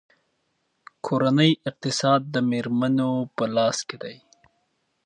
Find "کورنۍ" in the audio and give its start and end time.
1.05-1.51